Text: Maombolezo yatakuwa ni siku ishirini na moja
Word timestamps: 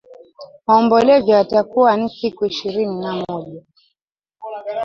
Maombolezo 0.67 1.31
yatakuwa 1.31 1.97
ni 1.97 2.09
siku 2.09 2.45
ishirini 2.45 2.99
na 3.01 3.25
moja 3.29 3.61